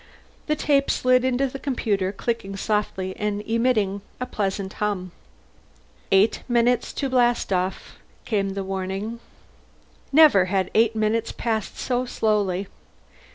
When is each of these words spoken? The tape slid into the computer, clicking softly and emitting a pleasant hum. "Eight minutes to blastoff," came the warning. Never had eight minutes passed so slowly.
The 0.47 0.55
tape 0.55 0.89
slid 0.89 1.23
into 1.23 1.45
the 1.45 1.59
computer, 1.59 2.11
clicking 2.11 2.55
softly 2.55 3.15
and 3.17 3.43
emitting 3.43 4.01
a 4.19 4.25
pleasant 4.25 4.73
hum. 4.81 5.11
"Eight 6.11 6.41
minutes 6.47 6.91
to 6.93 7.07
blastoff," 7.07 7.97
came 8.25 8.55
the 8.55 8.63
warning. 8.63 9.19
Never 10.11 10.45
had 10.45 10.71
eight 10.73 10.95
minutes 10.95 11.31
passed 11.31 11.77
so 11.77 12.07
slowly. 12.07 12.65